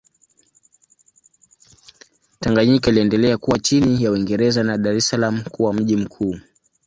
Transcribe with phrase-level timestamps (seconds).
[2.39, 6.35] Tanganyika iliendelea kuwa chini ya Uingereza na Dar es Salaam kuwa mji mkuu.